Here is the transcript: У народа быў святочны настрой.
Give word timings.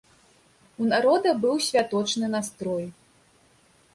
У 0.83 0.87
народа 0.93 1.33
быў 1.43 1.55
святочны 1.67 2.25
настрой. 2.39 2.85